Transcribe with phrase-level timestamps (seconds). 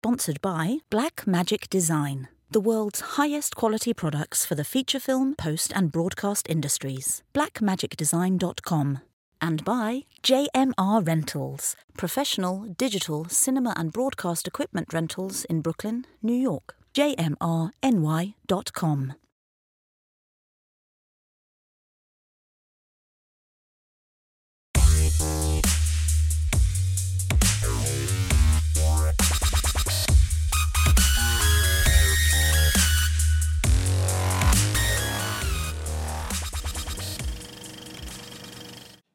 [0.00, 5.90] Sponsored by Blackmagic Design, the world's highest quality products for the feature film, post, and
[5.90, 7.24] broadcast industries.
[7.34, 9.00] BlackMagicDesign.com.
[9.40, 16.76] And by JMR Rentals, professional digital cinema and broadcast equipment rentals in Brooklyn, New York.
[16.94, 17.72] JMRNY.com.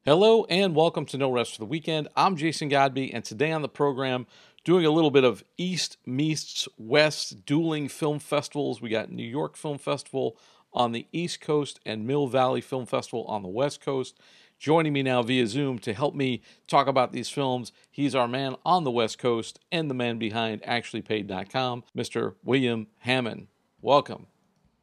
[0.06, 2.08] Hello and welcome to No Rest for the Weekend.
[2.14, 4.26] I'm Jason Godbey, and today on the program,
[4.62, 8.82] doing a little bit of East meets West dueling film festivals.
[8.82, 10.36] We got New York Film Festival
[10.74, 14.20] on the East Coast and Mill Valley Film Festival on the West Coast.
[14.58, 18.56] Joining me now via Zoom to help me talk about these films, he's our man
[18.62, 22.34] on the West Coast and the man behind ActuallyPaid.com, Mr.
[22.44, 23.48] William Hammon.
[23.80, 24.26] Welcome.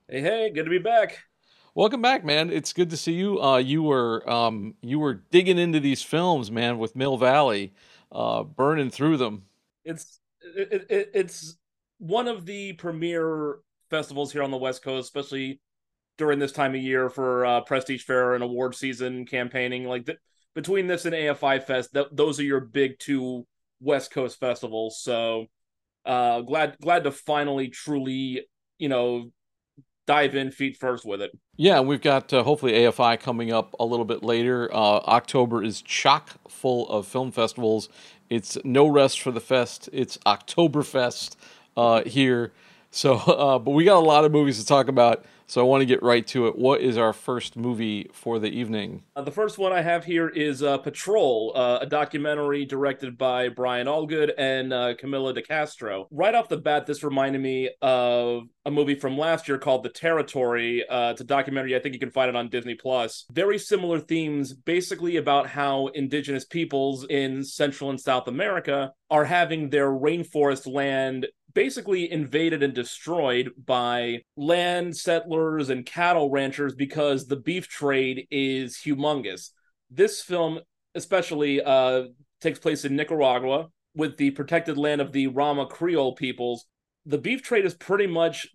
[0.10, 1.26] Hey, hey, good to be back.
[1.74, 2.50] Welcome back, man.
[2.50, 3.42] It's good to see you.
[3.42, 7.74] Uh, you were um, you were digging into these films, man, with Mill Valley,
[8.12, 9.44] uh, burning through them.
[9.86, 11.56] It's it, it, it's
[11.98, 15.62] one of the premier festivals here on the West Coast, especially
[16.18, 19.86] during this time of year for uh, Prestige Fare and award season campaigning.
[19.86, 20.18] Like the,
[20.54, 23.48] between this and AFI Fest, th- those are your big two
[23.80, 25.02] West Coast festivals.
[25.02, 25.46] So
[26.06, 28.46] uh, glad glad to finally truly
[28.78, 29.32] you know
[30.08, 31.32] dive in feet first with it.
[31.58, 34.70] Yeah, we've got uh, hopefully AFI coming up a little bit later.
[34.74, 37.90] Uh, October is chock full of film festivals.
[38.30, 39.90] It's no rest for the fest.
[39.92, 41.36] It's Oktoberfest
[41.76, 42.52] uh, here.
[42.90, 45.26] So, uh, but we got a lot of movies to talk about.
[45.52, 46.58] So I want to get right to it.
[46.58, 49.04] What is our first movie for the evening?
[49.18, 53.50] Uh, the first one I have here is uh, Patrol, uh, a documentary directed by
[53.50, 56.08] Brian Allgood and uh, Camila de Castro.
[56.10, 59.90] Right off the bat, this reminded me of a movie from last year called The
[59.90, 60.88] Territory.
[60.88, 61.76] Uh, it's a documentary.
[61.76, 63.26] I think you can find it on Disney Plus.
[63.34, 69.70] Very similar themes, basically about how indigenous peoples in Central and South America are having
[69.70, 77.36] their rainforest land basically invaded and destroyed by land settlers and cattle ranchers because the
[77.36, 79.50] beef trade is humongous.
[79.90, 80.60] This film,
[80.96, 82.04] especially, uh,
[82.40, 86.66] takes place in Nicaragua with the protected land of the Rama Creole peoples.
[87.06, 88.48] The beef trade is pretty much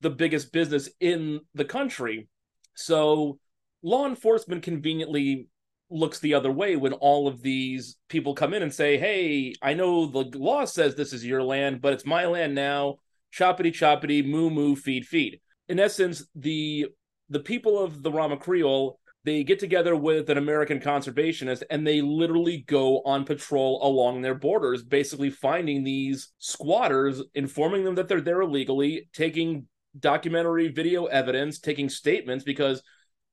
[0.00, 2.28] the biggest business in the country.
[2.74, 3.38] So
[3.82, 5.48] law enforcement conveniently
[5.90, 9.74] looks the other way when all of these people come in and say, "Hey, I
[9.74, 12.98] know the law says this is your land, but it's my land now."
[13.32, 15.40] Choppity choppity, moo moo, feed feed.
[15.68, 16.86] In essence, the
[17.28, 22.02] the people of the Rama Creole they get together with an American conservationist and they
[22.02, 28.20] literally go on patrol along their borders, basically finding these squatters, informing them that they're
[28.20, 29.66] there illegally, taking
[29.98, 32.82] documentary video evidence, taking statements because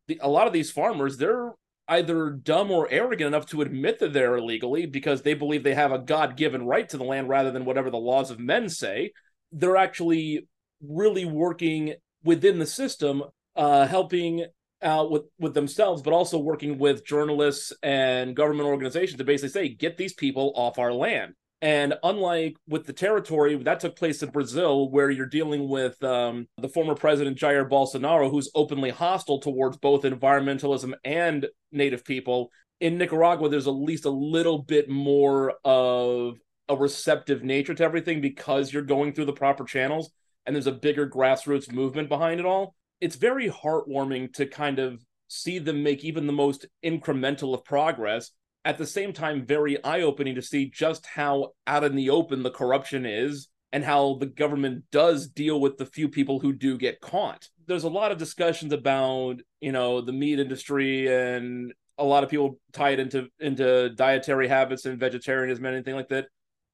[0.08, 1.52] the, a lot of these farmers they're
[1.92, 5.92] either dumb or arrogant enough to admit that they're illegally because they believe they have
[5.92, 9.12] a God given right to the land rather than whatever the laws of men say.
[9.52, 10.48] They're actually
[10.82, 13.24] really working within the system,
[13.56, 14.46] uh, helping
[14.82, 19.70] out with, with themselves, but also working with journalists and government organizations to basically say,
[19.70, 21.34] get these people off our land.
[21.62, 26.48] And unlike with the territory that took place in Brazil, where you're dealing with um,
[26.58, 32.98] the former president Jair Bolsonaro, who's openly hostile towards both environmentalism and native people, in
[32.98, 38.74] Nicaragua, there's at least a little bit more of a receptive nature to everything because
[38.74, 40.10] you're going through the proper channels
[40.46, 42.74] and there's a bigger grassroots movement behind it all.
[43.00, 48.32] It's very heartwarming to kind of see them make even the most incremental of progress
[48.64, 52.52] at the same time very eye-opening to see just how out in the open the
[52.52, 57.02] corruption is and how the government does deal with the few people who do get
[57.02, 57.48] caught.
[57.68, 62.30] There's a lot of discussions about, you know, the meat industry and a lot of
[62.30, 66.28] people tie it into into dietary habits and vegetarianism and anything like that.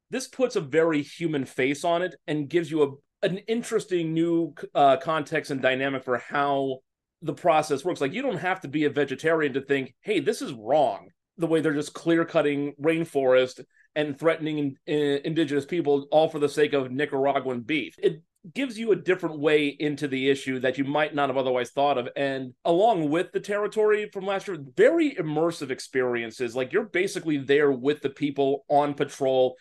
[0.09, 2.92] This puts a very human face on it and gives you a
[3.23, 6.78] an interesting new uh, context and dynamic for how
[7.22, 8.00] the process works.
[8.00, 11.47] Like you don't have to be a vegetarian to think, "Hey, this is wrong." The
[11.47, 13.63] way they're just clear cutting rainforest
[13.95, 17.95] and threatening in, in, indigenous people all for the sake of Nicaraguan beef.
[17.97, 18.22] It
[18.53, 21.97] gives you a different way into the issue that you might not have otherwise thought
[21.97, 22.07] of.
[22.16, 26.55] And along with the territory from last year, very immersive experiences.
[26.55, 29.55] Like you're basically there with the people on patrol.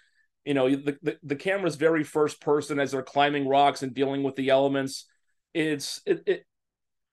[0.44, 4.23] You know, the, the, the camera's very first person as they're climbing rocks and dealing
[4.23, 5.06] with the elements.
[5.55, 6.46] It's it, it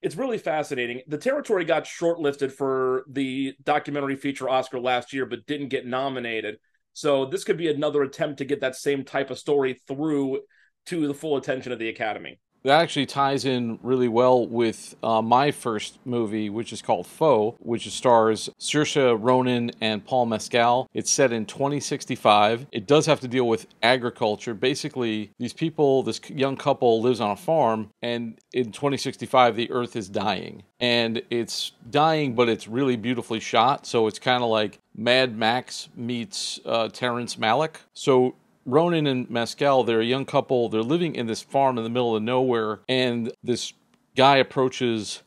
[0.03, 1.01] it's really fascinating.
[1.07, 6.57] The territory got shortlisted for the documentary feature Oscar last year, but didn't get nominated.
[6.91, 10.41] So this could be another attempt to get that same type of story through
[10.87, 15.21] to the full attention of the Academy that actually ties in really well with uh,
[15.21, 20.89] my first movie, which is called Foe, which stars Saoirse Ronan and Paul Mescal.
[20.93, 22.67] It's set in 2065.
[22.71, 24.53] It does have to deal with agriculture.
[24.53, 29.95] Basically, these people, this young couple lives on a farm, and in 2065, the earth
[29.95, 30.63] is dying.
[30.79, 33.85] And it's dying, but it's really beautifully shot.
[33.85, 37.75] So it's kind of like Mad Max meets uh, Terrence Malick.
[37.93, 40.69] So Ronan and Mescal, they're a young couple.
[40.69, 43.73] They're living in this farm in the middle of nowhere, and this
[44.15, 45.21] guy approaches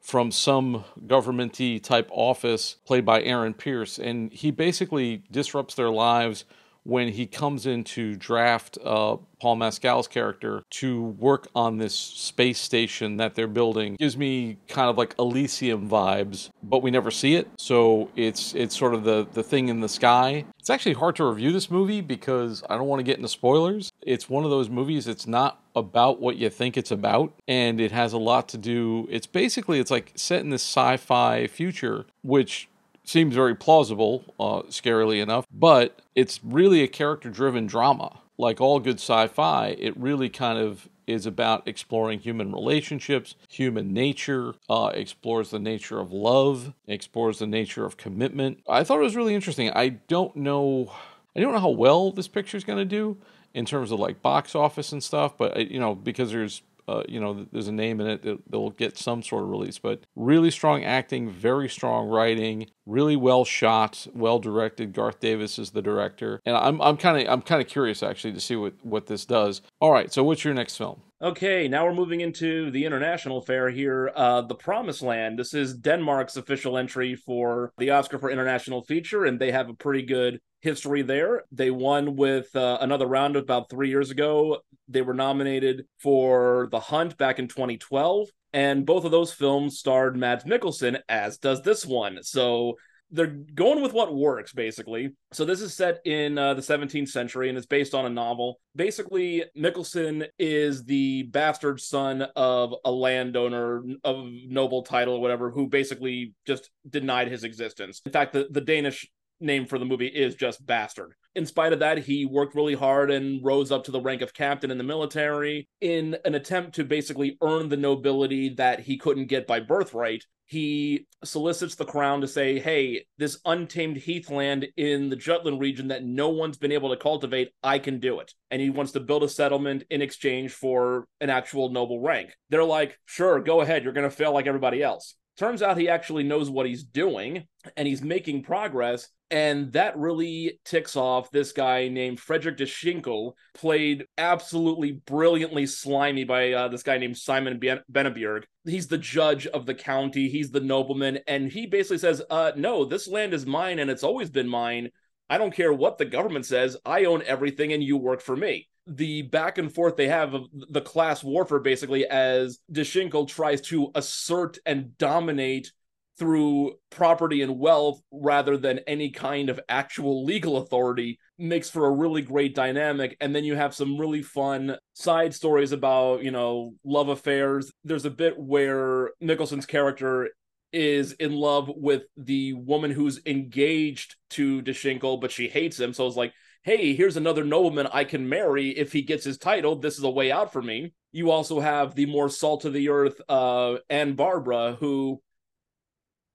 [0.00, 6.44] from some governmenty type office played by Aaron Pierre, and he basically disrupts their lives
[6.86, 12.60] when he comes in to draft uh, Paul Mescal's character to work on this space
[12.60, 17.34] station that they're building gives me kind of like Elysium vibes, but we never see
[17.34, 17.48] it.
[17.58, 20.44] So it's it's sort of the the thing in the sky.
[20.58, 23.90] It's actually hard to review this movie because I don't want to get into spoilers.
[24.00, 27.92] It's one of those movies it's not about what you think it's about and it
[27.92, 32.70] has a lot to do it's basically it's like set in this sci-fi future which
[33.06, 38.20] seems very plausible, uh, scarily enough, but it's really a character driven drama.
[38.36, 43.94] Like all good sci fi, it really kind of is about exploring human relationships, human
[43.94, 48.58] nature, uh, explores the nature of love, explores the nature of commitment.
[48.68, 49.70] I thought it was really interesting.
[49.70, 50.92] I don't know.
[51.34, 53.16] I don't know how well this picture is going to do
[53.54, 57.02] in terms of like box office and stuff, but uh, you know because there's uh,
[57.08, 59.78] you know, there's a name in it that they'll get some sort of release.
[59.78, 64.92] But really strong acting, very strong writing, really well shot, well directed.
[64.92, 68.32] Garth Davis is the director, and I'm I'm kind of I'm kind of curious actually
[68.32, 69.62] to see what what this does.
[69.80, 71.02] All right, so what's your next film?
[71.22, 74.12] Okay, now we're moving into the international fare here.
[74.14, 75.38] Uh, the Promised Land.
[75.38, 79.74] This is Denmark's official entry for the Oscar for International Feature, and they have a
[79.74, 81.44] pretty good history there.
[81.52, 84.58] They won with uh, another round about three years ago.
[84.88, 90.16] They were nominated for The Hunt back in 2012, and both of those films starred
[90.16, 92.18] Mads Mikkelsen, as does this one.
[92.22, 92.74] So
[93.10, 97.48] they're going with what works basically so this is set in uh, the 17th century
[97.48, 103.84] and it's based on a novel basically Mikkelsen is the bastard son of a landowner
[104.02, 108.60] of noble title or whatever who basically just denied his existence in fact the, the
[108.60, 109.08] danish
[109.40, 111.12] name for the movie is just Bastard.
[111.34, 114.32] In spite of that, he worked really hard and rose up to the rank of
[114.32, 119.26] captain in the military in an attempt to basically earn the nobility that he couldn't
[119.26, 120.24] get by birthright.
[120.46, 126.04] He solicits the crown to say, hey, this untamed heathland in the Jutland region that
[126.04, 128.32] no one's been able to cultivate, I can do it.
[128.50, 132.32] And he wants to build a settlement in exchange for an actual noble rank.
[132.48, 133.82] They're like, sure, go ahead.
[133.82, 135.16] You're going to fail like everybody else.
[135.36, 137.46] Turns out he actually knows what he's doing
[137.76, 139.08] and he's making progress.
[139.30, 146.24] And that really ticks off this guy named Frederick de Schinkel, played absolutely brilliantly slimy
[146.24, 150.60] by uh, this guy named Simon ben- He's the judge of the county, he's the
[150.60, 154.48] nobleman, and he basically says, uh, No, this land is mine and it's always been
[154.48, 154.90] mine.
[155.28, 158.68] I don't care what the government says, I own everything and you work for me
[158.86, 163.60] the back and forth they have of the class warfare basically as de Schinkel tries
[163.60, 165.72] to assert and dominate
[166.18, 171.90] through property and wealth rather than any kind of actual legal authority makes for a
[171.90, 173.16] really great dynamic.
[173.20, 177.70] And then you have some really fun side stories about you know love affairs.
[177.84, 180.30] There's a bit where Mikkelsen's character
[180.72, 185.92] is in love with the woman who's engaged to de Schinkel but she hates him.
[185.92, 186.32] So it's like
[186.66, 189.76] hey, here's another nobleman I can marry if he gets his title.
[189.76, 190.92] This is a way out for me.
[191.12, 195.22] You also have the more salt of the earth uh, Anne Barbara, who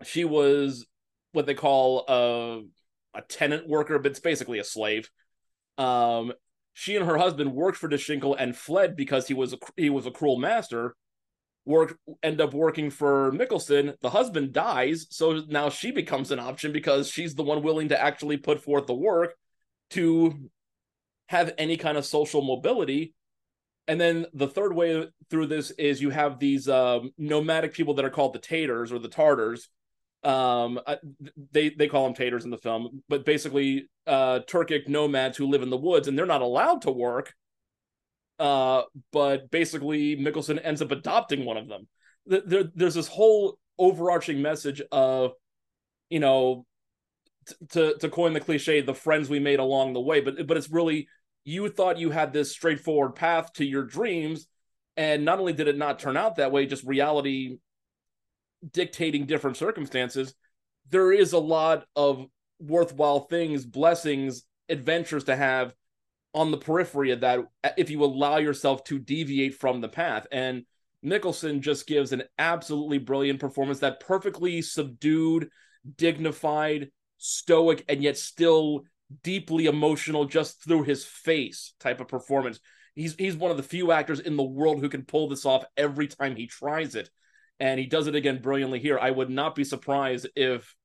[0.04, 0.88] she was
[1.34, 2.62] what they call a,
[3.14, 5.12] a tenant worker, but it's basically a slave.
[5.78, 6.32] Um,
[6.72, 9.90] she and her husband worked for de Schinkel and fled because he was a, he
[9.90, 10.96] was a cruel master.
[11.66, 14.00] Work end up working for Mikkelsen.
[14.00, 18.02] The husband dies, so now she becomes an option because she's the one willing to
[18.02, 19.36] actually put forth the work
[19.92, 20.50] to
[21.28, 23.14] have any kind of social mobility.
[23.88, 28.06] And then the third way through this is you have these um, nomadic people that
[28.06, 29.70] are called the Tatars or the Tartars.
[30.24, 30.80] Um,
[31.52, 35.64] they they call them Tatars in the film, but basically uh, Turkic nomads who live
[35.64, 37.34] in the woods and they're not allowed to work.
[38.38, 41.88] Uh, but basically Mikkelsen ends up adopting one of them.
[42.26, 45.32] There, there's this whole overarching message of,
[46.10, 46.66] you know,
[47.70, 50.22] to to coin the cliche, the friends we made along the way.
[50.22, 51.08] But but it's really
[51.44, 54.48] you thought you had this straightforward path to your dreams,
[54.96, 57.58] and not only did it not turn out that way, just reality
[58.70, 60.34] dictating different circumstances.
[60.90, 62.26] There is a lot of
[62.60, 65.74] worthwhile things, blessings adventures to have
[66.34, 67.40] on the periphery of that
[67.78, 70.28] if you allow yourself to deviate from the path.
[70.32, 70.64] And
[71.04, 75.50] Nicholson just gives an absolutely brilliant performance that perfectly subdued,
[75.98, 76.92] dignified,
[77.22, 78.84] stoic, and yet still
[79.24, 82.60] deeply emotional just through his face type of performance.
[82.96, 85.64] He's he's one of the few actors in the world who can pull this off
[85.78, 87.10] every time he tries it.
[87.60, 88.98] And he does it again brilliantly here.
[89.00, 90.76] I would not be surprised if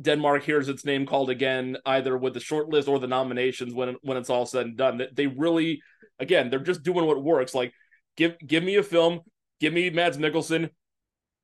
[0.00, 3.96] Denmark hears its name called again, either with the short list or the nominations when
[4.02, 4.98] when it's all said and done.
[4.98, 5.80] That They really,
[6.18, 7.54] again, they're just doing what works.
[7.54, 7.72] Like,
[8.16, 9.20] give give me a film,
[9.60, 10.70] give me Mads Mikkelsen,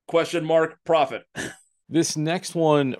[0.07, 1.23] question mark profit.
[1.87, 2.95] This next one,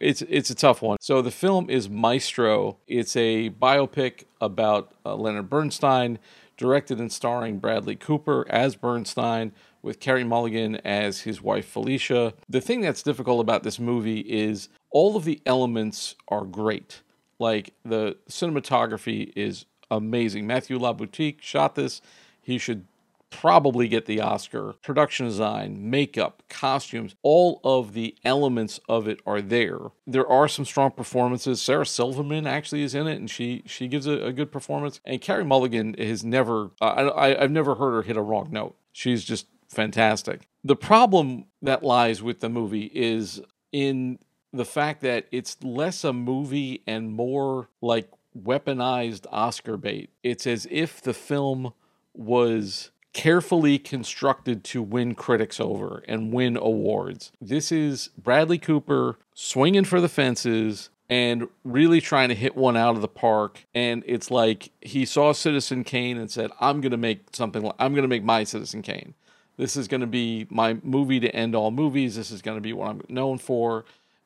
[0.00, 0.96] it's it's a tough one.
[1.00, 2.78] So the film is Maestro.
[2.88, 6.18] It's a biopic about uh, Leonard Bernstein,
[6.56, 9.52] directed and starring Bradley Cooper as Bernstein
[9.82, 12.34] with Carey Mulligan as his wife Felicia.
[12.48, 17.02] The thing that's difficult about this movie is all of the elements are great.
[17.38, 20.46] Like the cinematography is amazing.
[20.46, 22.00] Matthew Libatique shot this.
[22.42, 22.86] He should
[23.30, 24.74] probably get the Oscar.
[24.82, 29.78] Production design, makeup, costumes, all of the elements of it are there.
[30.06, 31.62] There are some strong performances.
[31.62, 35.00] Sarah Silverman actually is in it, and she she gives a, a good performance.
[35.04, 38.76] And Carey Mulligan has never I, I I've never heard her hit a wrong note.
[38.92, 40.48] She's just fantastic.
[40.62, 43.40] The problem that lies with the movie is
[43.72, 44.18] in
[44.52, 50.10] the fact that it's less a movie and more like weaponized Oscar bait.
[50.22, 51.72] It's as if the film
[52.14, 57.32] was carefully constructed to win critics over and win awards.
[57.40, 62.94] This is Bradley Cooper swinging for the fences and really trying to hit one out
[62.94, 63.66] of the park.
[63.74, 67.92] And it's like he saw Citizen Kane and said, I'm going to make something, I'm
[67.92, 69.14] going to make my Citizen Kane.
[69.56, 72.14] This is going to be my movie to end all movies.
[72.14, 73.84] This is going to be what I'm known for.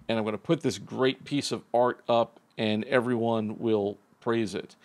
[0.08, 4.54] And I'm going to put this great piece of art up and everyone will praise
[4.54, 4.76] it.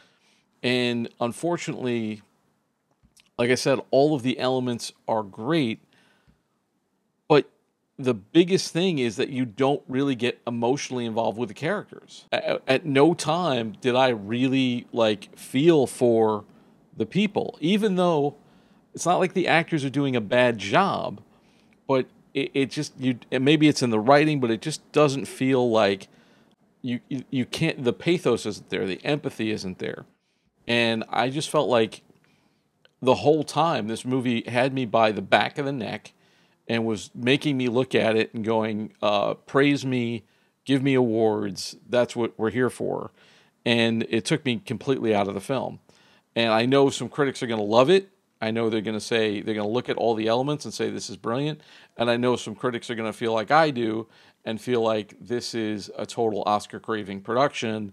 [0.63, 2.21] And unfortunately,
[3.39, 5.79] like I said, all of the elements are great,
[7.29, 7.49] but
[7.97, 12.25] the biggest thing is that you don't really get emotionally involved with the characters.
[12.33, 16.43] At, at, no time did I really like feel for
[16.97, 18.35] the people, even though
[18.93, 21.21] it's not like the actors are doing a bad job,
[21.87, 25.71] but it, it just you maybe it's in the writing, but it just doesn't feel
[25.71, 26.09] like
[26.81, 30.03] you, you you can't the pathos isn't there, the empathy isn't there,
[30.67, 32.01] and I just felt like
[33.01, 36.13] the whole time this movie had me by the back of the neck
[36.67, 40.23] and was making me look at it and going, uh, praise me,
[40.65, 41.77] give me awards.
[41.87, 43.11] That's what we're here for.
[43.65, 45.79] And it took me completely out of the film.
[46.35, 48.09] And I know some critics are going to love it.
[48.41, 50.73] I know they're going to say, they're going to look at all the elements and
[50.73, 51.59] say, this is brilliant.
[51.97, 54.07] And I know some critics are going to feel like I do
[54.45, 57.91] and feel like this is a total Oscar craving production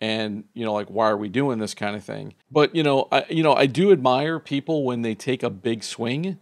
[0.00, 2.34] and you know like why are we doing this kind of thing?
[2.50, 5.82] But you know i you know i do admire people when they take a big
[5.82, 6.38] swing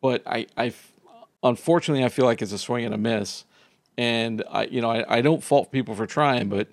[0.00, 0.72] but i i
[1.42, 3.44] unfortunately i feel like it's a swing and a miss.
[3.96, 6.68] And i you know i, I don't fault people for trying but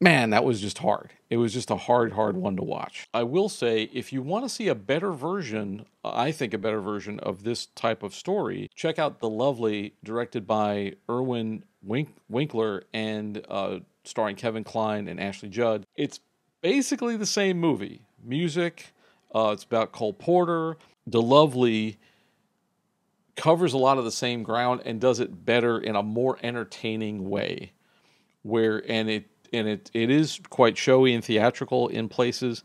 [0.00, 1.12] man that was just hard.
[1.28, 3.06] It was just a hard hard one to watch.
[3.14, 6.80] I will say if you want to see a better version i think a better
[6.80, 12.84] version of this type of story check out the lovely directed by irwin Wink- winkler
[12.92, 15.84] and uh, starring Kevin Kline and Ashley Judd.
[15.96, 16.20] It's
[16.60, 18.02] basically the same movie.
[18.22, 18.92] Music,
[19.34, 20.76] uh, it's about Cole Porter.
[21.06, 21.98] The Lovely
[23.36, 27.28] covers a lot of the same ground and does it better in a more entertaining
[27.28, 27.72] way.
[28.42, 32.62] Where and it and it it is quite showy and theatrical in places,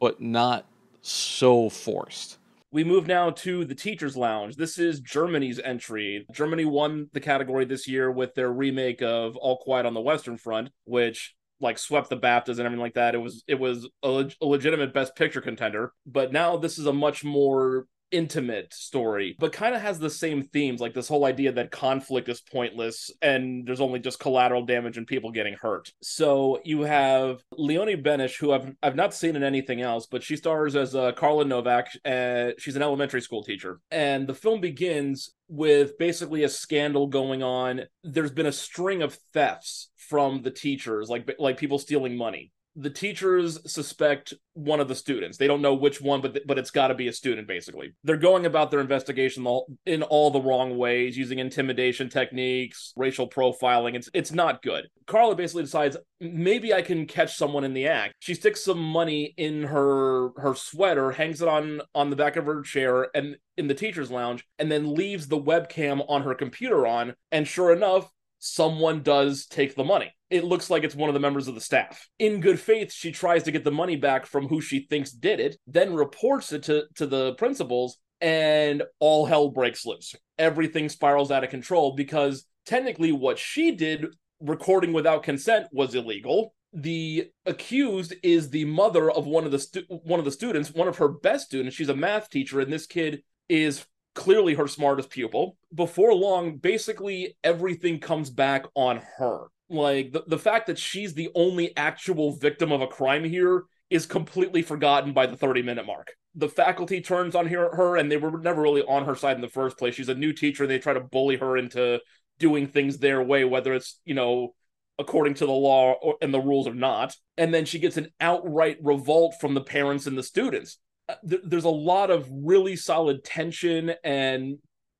[0.00, 0.66] but not
[1.02, 2.37] so forced.
[2.70, 4.56] We move now to the Teachers Lounge.
[4.56, 6.26] This is Germany's entry.
[6.32, 10.36] Germany won the category this year with their remake of All Quiet on the Western
[10.36, 13.14] Front, which like swept the BAFTAs and everything like that.
[13.14, 15.92] It was it was a, leg- a legitimate Best Picture contender.
[16.06, 20.42] But now this is a much more intimate story, but kind of has the same
[20.42, 24.96] themes, like this whole idea that conflict is pointless and there's only just collateral damage
[24.96, 25.92] and people getting hurt.
[26.02, 30.36] So you have Leonie Benesch, who I've I've not seen in anything else, but she
[30.36, 31.88] stars as uh, Carla Novak.
[32.04, 37.42] Uh, she's an elementary school teacher, and the film begins with basically a scandal going
[37.42, 37.82] on.
[38.04, 42.90] There's been a string of thefts from the teachers, like like people stealing money the
[42.90, 45.36] teachers suspect one of the students.
[45.36, 47.48] They don't know which one, but th- but it's got to be a student.
[47.48, 49.44] Basically, they're going about their investigation
[49.84, 53.96] in all the wrong ways, using intimidation techniques, racial profiling.
[53.96, 54.86] It's it's not good.
[55.06, 58.14] Carla basically decides maybe I can catch someone in the act.
[58.20, 62.46] She sticks some money in her her sweater, hangs it on on the back of
[62.46, 66.86] her chair, and in the teachers' lounge, and then leaves the webcam on her computer
[66.86, 67.14] on.
[67.32, 68.08] And sure enough,
[68.38, 71.60] someone does take the money it looks like it's one of the members of the
[71.60, 72.08] staff.
[72.18, 75.40] In good faith, she tries to get the money back from who she thinks did
[75.40, 80.14] it, then reports it to, to the principals, and all hell breaks loose.
[80.38, 84.06] Everything spirals out of control because technically what she did,
[84.40, 86.54] recording without consent, was illegal.
[86.72, 90.88] The accused is the mother of one of the stu- one of the students, one
[90.88, 91.74] of her best students.
[91.74, 95.56] She's a math teacher, and this kid is clearly her smartest pupil.
[95.74, 99.46] Before long, basically everything comes back on her.
[99.70, 104.06] Like the, the fact that she's the only actual victim of a crime here is
[104.06, 106.12] completely forgotten by the 30 minute mark.
[106.34, 109.42] The faculty turns on her, her and they were never really on her side in
[109.42, 109.94] the first place.
[109.94, 110.64] She's a new teacher.
[110.64, 112.00] And they try to bully her into
[112.38, 114.54] doing things their way, whether it's, you know,
[114.98, 117.14] according to the law or, and the rules or not.
[117.36, 120.78] And then she gets an outright revolt from the parents and the students.
[121.08, 124.58] Uh, th- there's a lot of really solid tension and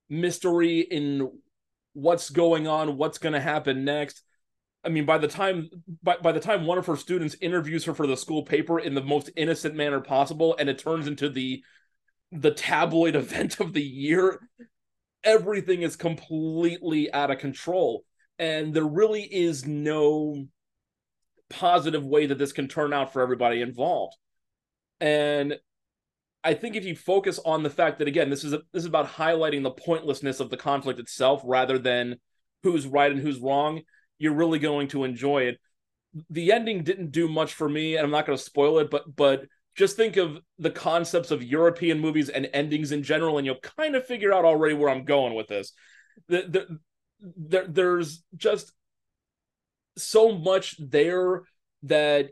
[0.09, 1.31] mystery in
[1.93, 4.23] what's going on, what's going to happen next.
[4.85, 5.69] I mean, by the time
[6.03, 8.95] by, by the time one of her students interviews her for the school paper in
[8.95, 11.63] the most innocent manner possible, and it turns into the
[12.31, 14.41] the tabloid event of the year,
[15.25, 18.05] everything is completely out of control,
[18.39, 20.47] and there really is no
[21.51, 24.17] positive way that this can turn out for everybody involved.
[25.01, 25.57] And
[26.45, 28.87] I think if you focus on the fact that again, this is a, this is
[28.87, 32.17] about highlighting the pointlessness of the conflict itself rather than
[32.63, 33.83] who's right and who's wrong
[34.19, 35.59] you're really going to enjoy it.
[36.31, 39.15] The ending didn't do much for me, and I'm not going to spoil it, but
[39.15, 39.45] but
[39.77, 43.95] just think of the concepts of European movies and endings in general, and you'll kind
[43.95, 45.73] of figure out already where I'm going with this.
[46.29, 46.79] The, the,
[47.49, 48.73] the, there's just
[49.97, 51.43] so much there
[51.85, 52.31] that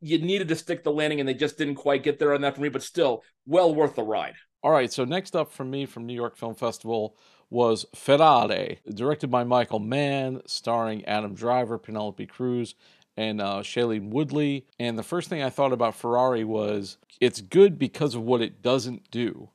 [0.00, 2.54] you needed to stick the landing, and they just didn't quite get there on that
[2.54, 2.70] for me.
[2.70, 4.36] But still, well worth the ride.
[4.62, 7.16] All right, so next up from me from New York Film Festival
[7.48, 12.74] was Ferrari, directed by Michael Mann, starring Adam Driver, Penelope Cruz,
[13.16, 14.66] and uh, Shailene Woodley.
[14.78, 18.60] And the first thing I thought about Ferrari was it's good because of what it
[18.60, 19.48] doesn't do.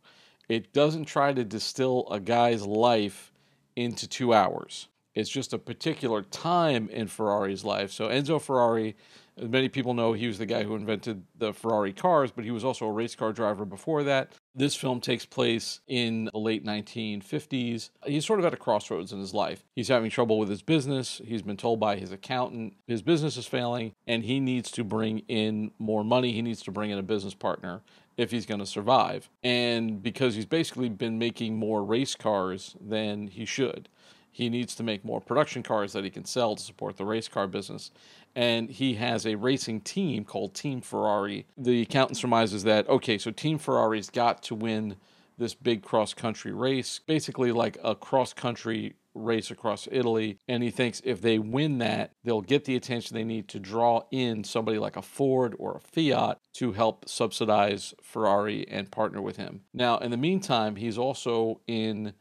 [0.47, 3.33] It doesn't try to distill a guy's life
[3.75, 4.87] into two hours.
[5.15, 7.91] It's just a particular time in Ferrari's life.
[7.91, 8.95] So Enzo Ferrari
[9.37, 12.51] as many people know, he was the guy who invented the Ferrari cars, but he
[12.51, 14.33] was also a race car driver before that.
[14.55, 17.89] This film takes place in the late 1950s.
[18.05, 19.65] He's sort of at a crossroads in his life.
[19.75, 21.19] He's having trouble with his business.
[21.25, 25.19] He's been told by his accountant his business is failing and he needs to bring
[25.27, 26.33] in more money.
[26.33, 27.81] He needs to bring in a business partner
[28.15, 29.27] if he's going to survive.
[29.43, 33.89] And because he's basically been making more race cars than he should,
[34.33, 37.29] he needs to make more production cars that he can sell to support the race
[37.29, 37.91] car business
[38.35, 41.45] and he has a racing team called Team Ferrari.
[41.57, 44.95] The accountant surmises that, okay, so Team Ferrari's got to win
[45.37, 50.39] this big cross country race, basically like a cross country race across Italy.
[50.47, 54.03] And he thinks if they win that, they'll get the attention they need to draw
[54.09, 59.37] in somebody like a Ford or a Fiat to help subsidize Ferrari and partner with
[59.37, 59.61] him.
[59.73, 62.13] Now, in the meantime, he's also in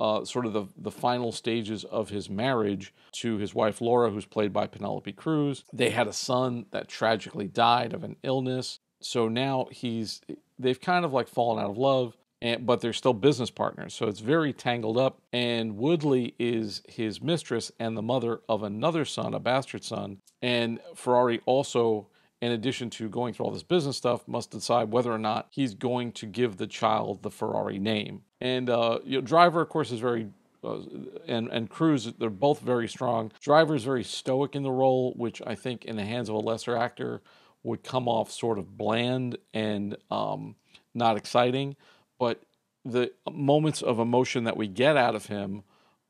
[0.00, 4.26] uh, sort of the, the final stages of his marriage to his wife Laura, who's
[4.26, 5.64] played by Penelope Cruz.
[5.72, 8.80] They had a son that tragically died of an illness.
[9.00, 10.20] So now he's
[10.58, 13.94] they've kind of like fallen out of love, and, but they're still business partners.
[13.94, 15.20] So it's very tangled up.
[15.32, 20.18] And Woodley is his mistress and the mother of another son, a bastard son.
[20.42, 22.08] And Ferrari also
[22.40, 25.74] in addition to going through all this business stuff, must decide whether or not he's
[25.74, 28.22] going to give the child the Ferrari name.
[28.40, 30.28] And uh, you know, Driver, of course, is very
[30.62, 30.80] uh,
[31.26, 33.32] and and Cruz, they're both very strong.
[33.40, 36.38] Driver is very stoic in the role, which I think in the hands of a
[36.38, 37.22] lesser actor
[37.62, 40.56] would come off sort of bland and um,
[40.94, 41.76] not exciting.
[42.18, 42.42] But
[42.84, 45.62] the moments of emotion that we get out of him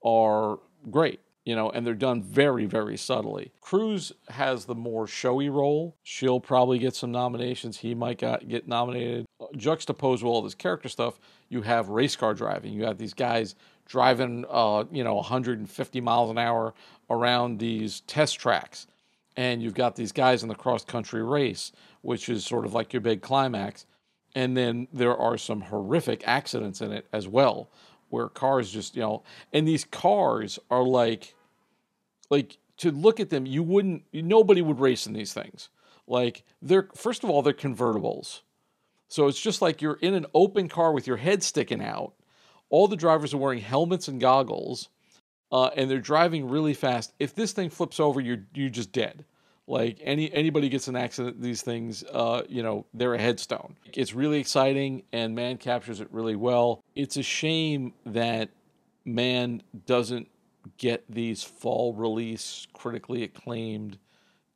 [0.04, 0.58] are
[0.90, 3.52] great you know, and they're done very, very subtly.
[3.60, 5.96] Cruz has the more showy role.
[6.02, 7.78] She'll probably get some nominations.
[7.78, 9.26] He might got, get nominated.
[9.56, 12.72] Juxtaposed with all this character stuff, you have race car driving.
[12.72, 13.54] You have these guys
[13.86, 16.74] driving, uh, you know, 150 miles an hour
[17.08, 18.88] around these test tracks.
[19.36, 21.70] And you've got these guys in the cross country race,
[22.02, 23.86] which is sort of like your big climax.
[24.34, 27.70] And then there are some horrific accidents in it as well,
[28.08, 31.34] where cars just, you know, and these cars are like,
[32.30, 35.68] like to look at them, you wouldn't, nobody would race in these things.
[36.06, 38.42] Like they're, first of all, they're convertibles.
[39.08, 42.14] So it's just like you're in an open car with your head sticking out.
[42.68, 44.88] All the drivers are wearing helmets and goggles,
[45.52, 47.12] uh, and they're driving really fast.
[47.18, 49.24] If this thing flips over, you're you're just dead.
[49.68, 53.76] Like any anybody gets an accident, these things, uh, you know, they're a headstone.
[53.94, 56.82] It's really exciting, and Mann captures it really well.
[56.96, 58.50] It's a shame that
[59.04, 60.28] Mann doesn't
[60.78, 63.98] get these fall release, critically acclaimed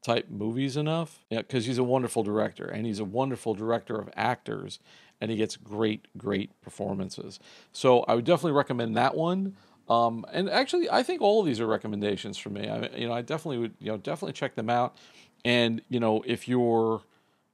[0.02, 1.24] type movies enough.
[1.30, 4.78] Yeah, because he's a wonderful director and he's a wonderful director of actors
[5.20, 7.38] and he gets great, great performances.
[7.72, 9.56] So I would definitely recommend that one.
[9.88, 12.68] Um, and actually, I think all of these are recommendations for me.
[12.68, 14.96] I, you know, I definitely would, you know, definitely check them out.
[15.44, 17.02] And you know, if you're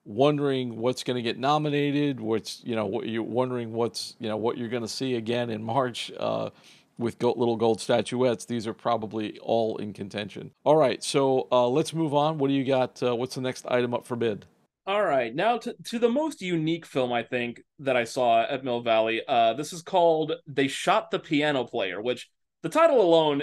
[0.05, 4.37] wondering what's going to get nominated, what's you know, what you're wondering what's you know
[4.37, 6.13] what you're going to see again in March.
[6.19, 6.51] Uh,
[6.99, 10.53] with little gold statuettes, these are probably all in contention.
[10.65, 12.39] All right, so uh, let's move on.
[12.39, 13.03] What do you got?
[13.03, 14.47] Uh, what's the next item up for bid?
[14.87, 18.65] All right, now to, to the most unique film I think that I saw at
[18.65, 19.21] Mill Valley.
[19.27, 22.31] Uh, this is called "They Shot the Piano Player," which
[22.63, 23.43] the title alone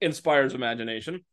[0.00, 1.24] inspires imagination.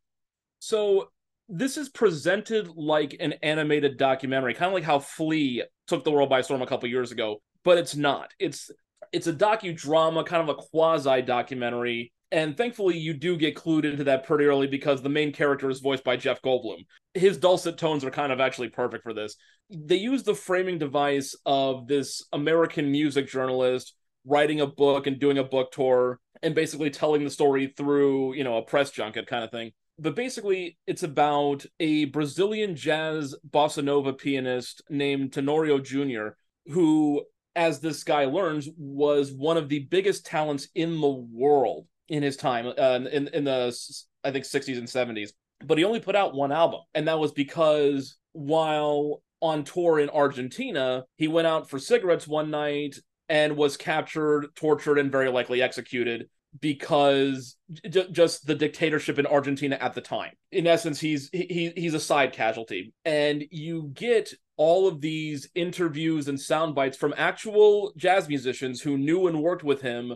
[0.60, 1.10] So
[1.48, 6.30] this is presented like an animated documentary, kind of like how Flee took the world
[6.30, 8.30] by storm a couple years ago, but it's not.
[8.38, 8.70] It's
[9.12, 12.12] it's a docudrama, kind of a quasi documentary.
[12.32, 15.80] And thankfully, you do get clued into that pretty early because the main character is
[15.80, 16.84] voiced by Jeff Goldblum.
[17.14, 19.36] His dulcet tones are kind of actually perfect for this.
[19.70, 25.38] They use the framing device of this American music journalist writing a book and doing
[25.38, 29.44] a book tour and basically telling the story through, you know, a press junket kind
[29.44, 29.70] of thing.
[29.98, 36.30] But basically, it's about a Brazilian jazz bossa nova pianist named Tenorio Jr.,
[36.66, 37.24] who
[37.56, 42.36] as this guy learns, was one of the biggest talents in the world in his
[42.36, 43.76] time uh, in in the
[44.22, 45.30] I think 60s and 70s.
[45.64, 50.10] But he only put out one album, and that was because while on tour in
[50.10, 52.96] Argentina, he went out for cigarettes one night
[53.28, 56.28] and was captured, tortured, and very likely executed
[56.60, 57.56] because
[57.88, 60.32] j- just the dictatorship in Argentina at the time.
[60.52, 66.28] In essence, he's he he's a side casualty, and you get all of these interviews
[66.28, 70.14] and sound bites from actual jazz musicians who knew and worked with him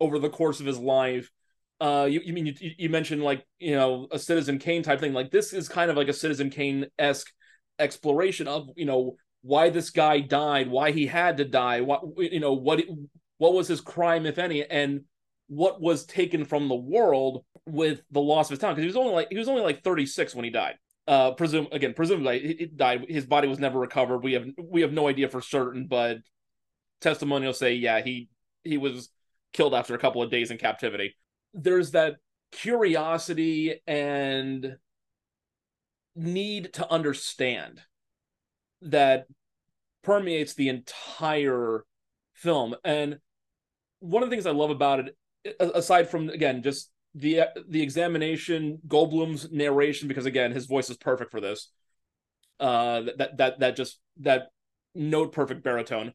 [0.00, 1.30] over the course of his life.
[1.80, 5.12] Uh, you, you mean you, you mentioned like you know a Citizen Kane type thing?
[5.12, 7.30] Like this is kind of like a Citizen Kane esque
[7.78, 12.40] exploration of you know why this guy died, why he had to die, what you
[12.40, 12.82] know what
[13.38, 15.02] what was his crime if any, and
[15.46, 18.96] what was taken from the world with the loss of his town because he was
[18.96, 20.74] only like he was only like 36 when he died
[21.08, 23.06] uh presume again presumably he died.
[23.08, 24.18] His body was never recovered.
[24.18, 26.18] We have we have no idea for certain but
[27.00, 28.28] testimonials say yeah he
[28.62, 29.08] he was
[29.52, 31.16] killed after a couple of days in captivity.
[31.54, 32.16] There's that
[32.52, 34.76] curiosity and
[36.14, 37.80] need to understand
[38.82, 39.26] that
[40.02, 41.84] permeates the entire
[42.34, 42.74] film.
[42.84, 43.18] And
[44.00, 45.16] one of the things i love about it
[45.58, 51.30] aside from again just the the examination, Goldblum's narration, because again, his voice is perfect
[51.30, 51.70] for this.
[52.60, 54.48] Uh, that that that just that
[54.94, 56.12] note perfect baritone.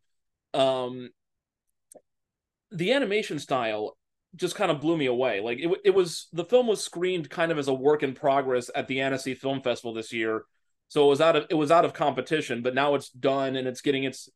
[0.53, 1.09] Um,
[2.71, 3.97] the animation style
[4.35, 5.41] just kind of blew me away.
[5.41, 8.69] Like it, it was the film was screened kind of as a work in progress
[8.73, 10.45] at the Annecy Film Festival this year,
[10.87, 12.61] so it was out of it was out of competition.
[12.61, 14.29] But now it's done and it's getting its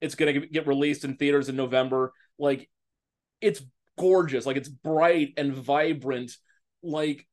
[0.00, 2.12] it's going to get released in theaters in November.
[2.38, 2.68] Like
[3.40, 3.62] it's
[3.98, 4.46] gorgeous.
[4.46, 6.32] Like it's bright and vibrant.
[6.82, 7.26] Like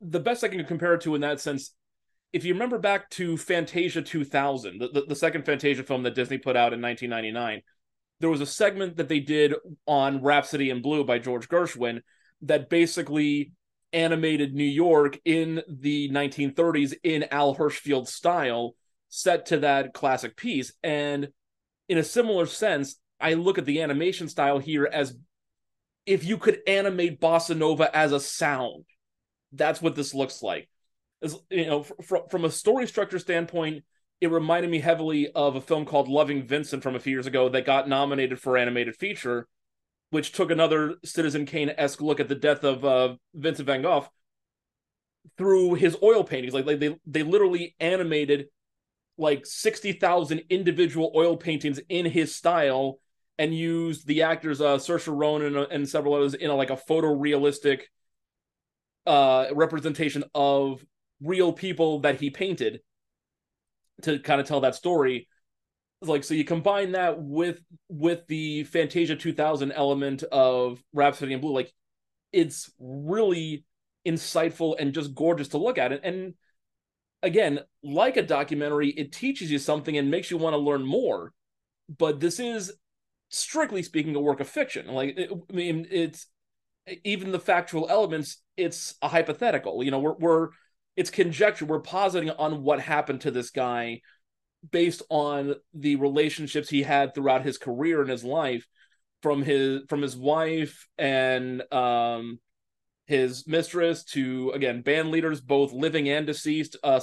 [0.00, 1.74] the best I can compare it to in that sense,
[2.32, 6.38] if you remember back to Fantasia 2000, the, the, the second Fantasia film that Disney
[6.38, 7.62] put out in 1999,
[8.20, 9.54] there was a segment that they did
[9.86, 12.00] on Rhapsody in Blue by George Gershwin
[12.42, 13.52] that basically
[13.92, 18.74] animated New York in the 1930s in Al Hirschfeld style,
[19.08, 20.72] set to that classic piece.
[20.82, 21.28] And
[21.88, 25.16] in a similar sense, I look at the animation style here as
[26.06, 28.84] if you could animate bossa nova as a sound
[29.52, 30.68] that's what this looks like.
[31.50, 33.84] You know fr- from a story structure standpoint
[34.20, 37.48] it reminded me heavily of a film called loving vincent from a few years ago
[37.48, 39.46] that got nominated for animated feature
[40.10, 44.08] which took another citizen kane-esque look at the death of uh, vincent van gogh
[45.36, 46.54] through his oil paintings.
[46.54, 48.46] Like, like they they literally animated
[49.18, 52.98] like 60,000 individual oil paintings in his style
[53.40, 56.76] and used the actors uh Saoirse Ronan and, and several others in a, like a
[56.76, 57.80] photorealistic
[59.06, 60.84] uh representation of
[61.22, 62.80] real people that he painted
[64.02, 65.26] to kind of tell that story.
[66.02, 71.52] Like so you combine that with with the Fantasia 2000 element of Rhapsody in Blue
[71.52, 71.72] like
[72.32, 73.64] it's really
[74.06, 75.92] insightful and just gorgeous to look at.
[75.92, 76.34] It and
[77.22, 81.32] again like a documentary it teaches you something and makes you want to learn more.
[81.98, 82.72] But this is
[83.30, 84.86] strictly speaking, a work of fiction.
[84.88, 86.26] Like, it, I mean, it's
[87.04, 88.42] even the factual elements.
[88.56, 89.82] It's a hypothetical.
[89.82, 90.48] You know, we're we're
[90.96, 91.64] it's conjecture.
[91.64, 94.02] We're positing on what happened to this guy
[94.70, 98.66] based on the relationships he had throughout his career and his life,
[99.22, 102.38] from his from his wife and um
[103.06, 106.76] his mistress to again band leaders, both living and deceased.
[106.82, 107.00] Uh,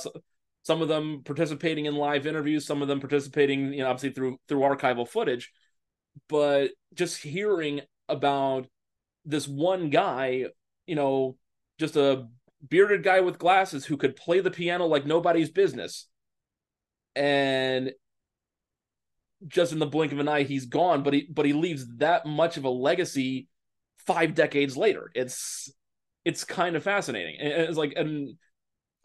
[0.63, 4.37] some of them participating in live interviews, some of them participating, you know, obviously through
[4.47, 5.51] through archival footage.
[6.29, 8.67] But just hearing about
[9.25, 10.45] this one guy,
[10.85, 11.37] you know,
[11.79, 12.27] just a
[12.67, 16.07] bearded guy with glasses who could play the piano like nobody's business.
[17.15, 17.91] And
[19.47, 22.25] just in the blink of an eye, he's gone, but he but he leaves that
[22.25, 23.47] much of a legacy
[23.99, 25.11] five decades later.
[25.13, 25.71] It's
[26.25, 27.37] it's kind of fascinating.
[27.39, 28.37] And it's like and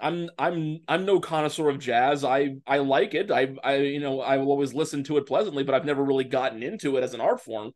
[0.02, 2.24] I'm I'm I'm no connoisseur of jazz.
[2.24, 3.30] I I like it.
[3.30, 6.24] I I you know I will always listen to it pleasantly, but I've never really
[6.24, 7.72] gotten into it as an art form.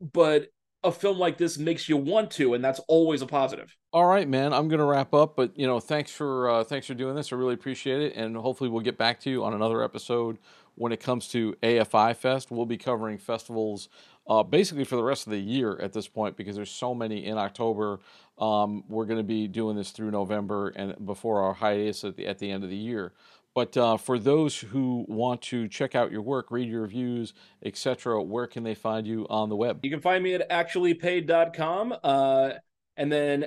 [0.00, 0.48] But
[0.82, 3.76] a film like this makes you want to, and that's always a positive.
[3.92, 4.54] All right, man.
[4.54, 7.32] I'm gonna wrap up, but you know, thanks for uh, thanks for doing this.
[7.32, 10.38] I really appreciate it, and hopefully we'll get back to you on another episode
[10.76, 12.50] when it comes to AFI Fest.
[12.50, 13.90] We'll be covering festivals
[14.30, 17.26] uh, basically for the rest of the year at this point because there's so many
[17.26, 17.98] in October.
[18.38, 22.28] Um, we're going to be doing this through November and before our hiatus at the
[22.28, 23.12] at the end of the year.
[23.52, 28.22] But uh, for those who want to check out your work, read your reviews, etc.,
[28.22, 29.80] where can they find you on the web?
[29.82, 32.50] You can find me at actuallypaid.com uh,
[32.96, 33.46] and then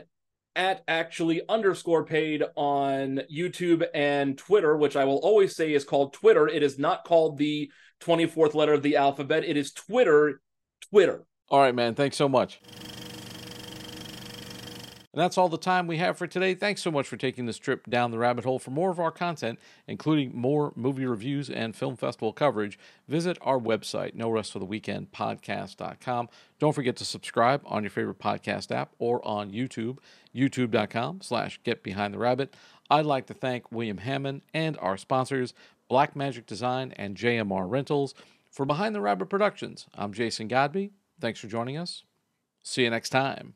[0.57, 6.13] at actually underscore paid on YouTube and Twitter, which I will always say is called
[6.13, 6.49] Twitter.
[6.49, 9.45] It is not called the 24th letter of the alphabet.
[9.45, 10.41] It is Twitter,
[10.93, 11.23] Twitter.
[11.49, 11.95] All right, man.
[11.95, 12.61] Thanks so much.
[15.11, 16.53] And that's all the time we have for today.
[16.53, 18.59] Thanks so much for taking this trip down the rabbit hole.
[18.59, 22.77] For more of our content, including more movie reviews and film festival coverage,
[23.07, 26.29] visit our website, no rest for the weekend podcast.com.
[26.59, 29.97] Don't forget to subscribe on your favorite podcast app or on YouTube,
[30.35, 32.53] youtube.com slash get behind the rabbit.
[32.91, 35.55] I'd like to thank William Hammon and our sponsors,
[35.89, 38.13] Blackmagic Design and JMR Rentals.
[38.53, 40.91] For Behind the Rabbit Productions, I'm Jason Godbey.
[41.19, 42.03] Thanks for joining us.
[42.61, 43.55] See you next time.